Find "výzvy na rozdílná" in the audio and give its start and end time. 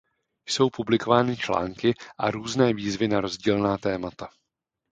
2.73-3.77